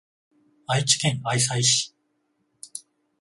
[0.65, 1.95] 愛知県愛西市